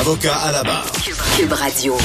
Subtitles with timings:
[0.00, 0.86] Avocat à la barre.
[1.36, 1.96] Cube Radio.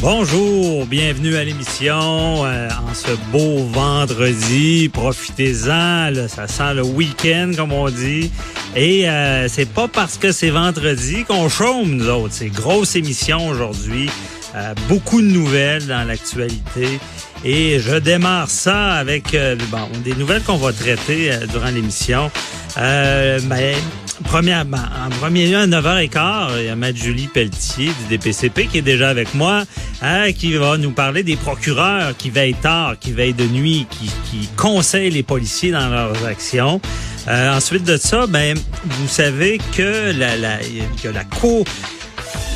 [0.00, 4.88] Bonjour, bienvenue à l'émission euh, en ce beau vendredi.
[4.88, 8.30] Profitez-en, là, ça sent le week-end comme on dit.
[8.74, 12.34] Et euh, c'est pas parce que c'est vendredi qu'on chôme nous autres.
[12.34, 14.10] C'est grosse émission aujourd'hui.
[14.54, 16.98] Euh, beaucoup de nouvelles dans l'actualité.
[17.44, 22.30] Et je démarre ça avec euh, bon, des nouvelles qu'on va traiter euh, durant l'émission.
[22.78, 23.76] Euh, ben,
[24.24, 28.78] premièrement, en premier lieu, à 9h15, il y a Matt Julie Pelletier du DPCP qui
[28.78, 29.64] est déjà avec moi,
[30.02, 34.06] hein, qui va nous parler des procureurs qui veillent tard, qui veillent de nuit, qui,
[34.30, 36.80] qui conseillent les policiers dans leurs actions.
[37.28, 40.58] Euh, ensuite de ça, ben, vous savez que la, la,
[41.02, 41.64] que la Cour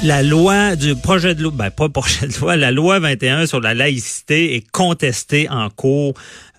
[0.02, 3.60] la loi du projet de loi, ben pas projet de loi, la loi 21 sur
[3.60, 6.14] la laïcité est contestée en cours.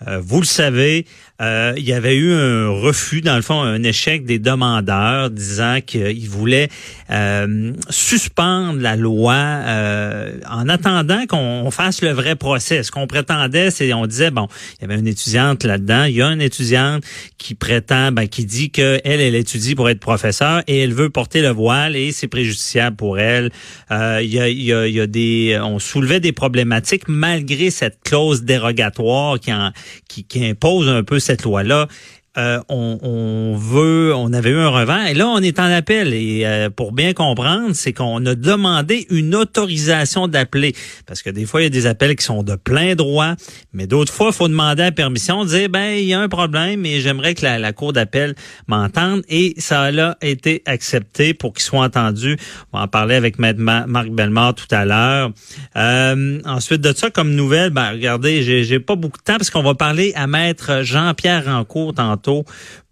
[0.07, 1.05] Euh, vous le savez,
[1.41, 5.79] euh, il y avait eu un refus, dans le fond, un échec des demandeurs disant
[5.83, 6.69] qu'ils voulaient
[7.09, 12.83] euh, suspendre la loi euh, en attendant qu'on fasse le vrai procès.
[12.83, 16.21] Ce qu'on prétendait, c'est on disait bon, il y avait une étudiante là-dedans, il y
[16.21, 17.03] a une étudiante
[17.39, 21.41] qui prétend, ben, qui dit que elle, étudie pour être professeur et elle veut porter
[21.41, 23.51] le voile et c'est préjudiciable pour elle.
[23.89, 27.71] il, y a, il, y a, il y a des, on soulevait des problématiques malgré
[27.71, 29.71] cette clause dérogatoire qui en
[30.07, 31.87] qui, impose un peu cette loi-là.
[32.37, 36.43] Euh, on, veut, on avait eu un revers et là on est en appel et
[36.45, 40.73] euh, pour bien comprendre, c'est qu'on a demandé une autorisation d'appeler
[41.05, 43.33] parce que des fois il y a des appels qui sont de plein droit,
[43.73, 46.85] mais d'autres fois il faut demander la permission, dire ben il y a un problème
[46.85, 48.33] et j'aimerais que la, cour d'appel
[48.65, 52.37] m'entende et ça a été accepté pour qu'il soit entendu.
[52.71, 55.31] On va en parler avec Maître Marc Bellemare tout à l'heure.
[55.75, 59.63] Euh, ensuite de ça comme nouvelle, ben regardez, j'ai pas beaucoup de temps parce qu'on
[59.63, 61.93] va parler à Maître Jean-Pierre Rancourt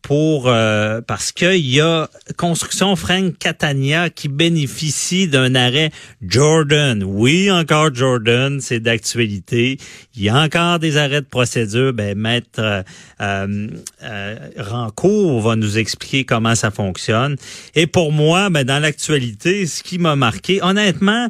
[0.01, 5.91] pour euh, parce qu'il y a Construction Frank Catania qui bénéficie d'un arrêt
[6.25, 7.03] Jordan.
[7.03, 9.77] Oui, encore Jordan, c'est d'actualité.
[10.15, 11.93] Il y a encore des arrêts de procédure.
[11.93, 12.83] Ben, maître euh,
[13.19, 17.35] euh, Rancourt va nous expliquer comment ça fonctionne.
[17.75, 21.27] Et pour moi, ben, dans l'actualité, ce qui m'a marqué, honnêtement,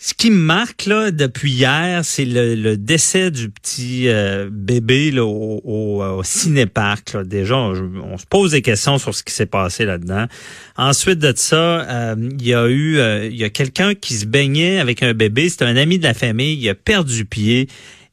[0.00, 5.60] ce qui me marque là depuis hier, c'est le, décès du petit euh, bébé au,
[5.64, 7.16] au, au cinéparc.
[7.24, 10.26] Déjà, on, se pose des questions sur ce qui s'est passé là-dedans.
[10.76, 14.26] Ensuite de ça, euh, il y a eu, euh, il y a quelqu'un qui se
[14.26, 15.48] baignait avec un bébé.
[15.48, 16.56] C'était un ami de la famille.
[16.56, 17.66] Il a perdu pied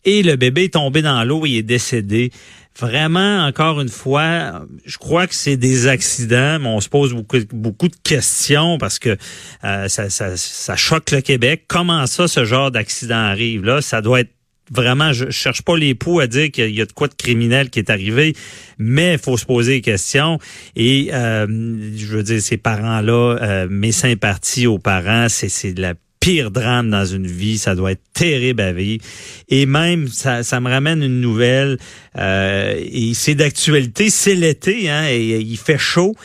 [0.05, 1.45] et le bébé est tombé dans l'eau.
[1.45, 2.31] Il est décédé
[2.79, 7.37] vraiment, encore une fois, je crois que c'est des accidents, mais on se pose beaucoup,
[7.51, 9.17] beaucoup de questions parce que
[9.63, 11.65] euh, ça, ça, ça choque le Québec.
[11.67, 13.81] Comment ça, ce genre d'accident arrive là?
[13.81, 14.31] Ça doit être
[14.71, 17.69] vraiment, je cherche pas les poux à dire qu'il y a de quoi de criminel
[17.69, 18.35] qui est arrivé,
[18.77, 20.39] mais il faut se poser des questions.
[20.75, 21.45] Et euh,
[21.95, 25.93] je veux dire, ces parents-là, euh, mes sympathies aux parents, c'est de la
[26.25, 27.59] pire drame dans une vie.
[27.59, 29.03] Ça doit être terrible à vivre.
[29.47, 31.77] Et même, ça, ça me ramène une nouvelle.
[32.17, 34.09] Euh, et c'est d'actualité.
[34.09, 36.15] C'est l'été, hein, et, il fait chaud.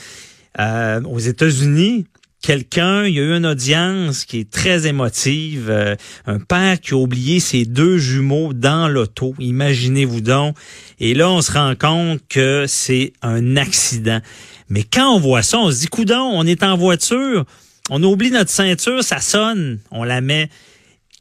[0.58, 2.06] Euh, aux États-Unis,
[2.40, 5.66] quelqu'un, il y a eu une audience qui est très émotive.
[5.68, 5.96] Euh,
[6.26, 9.34] un père qui a oublié ses deux jumeaux dans l'auto.
[9.38, 10.56] Imaginez-vous donc.
[10.98, 14.22] Et là, on se rend compte que c'est un accident.
[14.70, 17.44] Mais quand on voit ça, on se dit, coudon, on est en voiture
[17.90, 20.48] on oublie notre ceinture, ça sonne, on la met.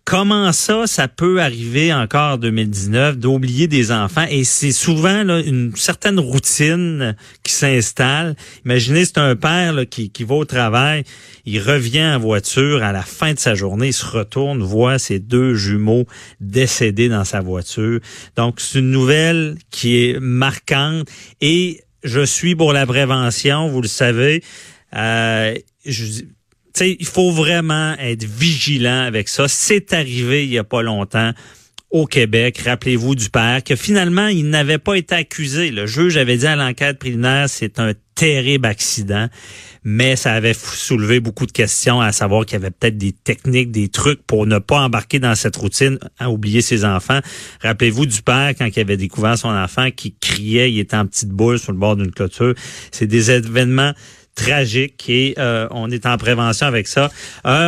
[0.06, 4.26] Comment ça, ça peut arriver encore en 2019 d'oublier des enfants?
[4.30, 8.36] Et c'est souvent une certaine routine qui s'installe.
[8.66, 11.04] Imaginez c'est un père qui, qui va au travail,
[11.46, 15.20] il revient en voiture à la fin de sa journée, il se retourne, voit ses
[15.20, 16.08] deux jumeaux
[16.40, 18.00] décédés dans sa voiture.
[18.36, 21.08] Donc c'est une nouvelle qui est marquante
[21.40, 24.44] et je suis pour la prévention, vous le savez.
[24.96, 25.54] Euh,
[25.86, 26.24] je,
[26.86, 29.48] il faut vraiment être vigilant avec ça.
[29.48, 31.34] C'est arrivé il y a pas longtemps
[31.92, 32.62] au Québec.
[32.64, 35.72] Rappelez-vous du père que finalement, il n'avait pas été accusé.
[35.72, 39.28] Le juge avait dit à l'enquête préliminaire, c'est un terrible accident,
[39.84, 43.72] mais ça avait soulevé beaucoup de questions à savoir qu'il y avait peut-être des techniques,
[43.72, 47.20] des trucs pour ne pas embarquer dans cette routine, à oublier ses enfants.
[47.62, 51.30] Rappelez-vous du père quand il avait découvert son enfant qui criait, il était en petite
[51.30, 52.54] boule sur le bord d'une clôture.
[52.92, 53.94] C'est des événements
[54.40, 57.10] tragique et euh, on est en prévention avec ça.
[57.46, 57.58] Euh,